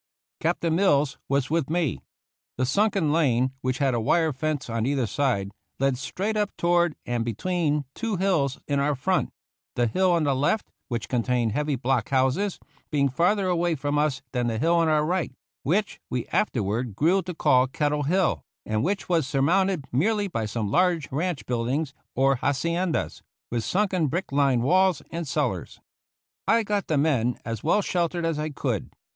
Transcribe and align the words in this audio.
Captain 0.39 0.75
Mills 0.75 1.19
was 1.29 1.51
with 1.51 1.69
me. 1.69 2.01
The 2.57 2.65
sunken 2.65 3.11
lane, 3.11 3.53
which 3.61 3.77
had 3.77 3.93
a 3.93 3.99
wire 3.99 4.33
fence 4.33 4.67
on 4.67 4.87
either 4.87 5.05
side, 5.05 5.51
led 5.77 5.95
straight 5.95 6.33
THE 6.33 6.39
CAVALRY 6.39 6.41
AT 6.41 6.41
SANTIAGO 6.41 6.41
up 6.41 6.57
toward, 6.57 6.95
and 7.05 7.23
between, 7.23 7.77
the 7.81 7.85
two 7.93 8.15
hills 8.15 8.57
in 8.67 8.79
our 8.79 8.95
front, 8.95 9.29
the 9.75 9.85
hill 9.85 10.09
on 10.11 10.23
the 10.23 10.33
left, 10.33 10.71
which 10.87 11.07
contained 11.07 11.51
heavy 11.51 11.75
block 11.75 12.09
houses, 12.09 12.57
being 12.89 13.09
farther 13.09 13.45
away 13.45 13.75
from 13.75 13.99
us 13.99 14.23
than 14.33 14.47
the 14.47 14.57
hill 14.57 14.73
on 14.73 14.87
our 14.87 15.05
right, 15.05 15.33
which 15.61 15.99
we 16.09 16.25
afterward 16.29 16.95
grew 16.95 17.21
to 17.21 17.35
call 17.35 17.67
Kettle 17.67 18.01
Hill, 18.01 18.41
and 18.65 18.83
which 18.83 19.07
was 19.07 19.27
surmounted 19.27 19.85
merely 19.91 20.27
by 20.27 20.47
some 20.47 20.71
large 20.71 21.11
ranch 21.11 21.45
buildings 21.45 21.93
or 22.15 22.37
haciendas, 22.37 23.21
with 23.51 23.63
sunken 23.63 24.07
brick 24.07 24.31
lined 24.31 24.63
walls 24.63 25.03
and 25.11 25.27
cellars. 25.27 25.79
I 26.47 26.63
got 26.63 26.87
the 26.87 26.97
men 26.97 27.37
as 27.45 27.63
well 27.63 27.83
sheltered 27.83 28.25
as 28.25 28.39
I 28.39 28.49
could. 28.49 28.89